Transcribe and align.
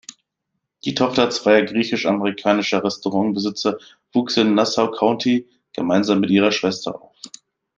Die 0.83 0.95
Tochter 0.95 1.29
zweier 1.29 1.61
griechisch-amerikanischer 1.63 2.83
Restaurantbesitzer 2.83 3.77
wuchs 4.11 4.35
in 4.35 4.55
Nassau 4.55 4.89
County 4.89 5.47
gemeinsam 5.73 6.21
mit 6.21 6.31
ihrer 6.31 6.51
Schwester 6.51 6.99
auf. 6.99 7.15